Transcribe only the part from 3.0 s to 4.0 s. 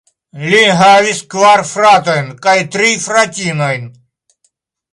fratinojn.